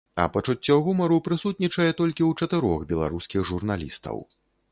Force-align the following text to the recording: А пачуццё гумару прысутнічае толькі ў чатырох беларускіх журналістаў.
А 0.21 0.23
пачуццё 0.35 0.77
гумару 0.87 1.19
прысутнічае 1.27 1.85
толькі 2.01 2.23
ў 2.27 2.31
чатырох 2.45 2.87
беларускіх 2.93 3.47
журналістаў. 3.53 4.17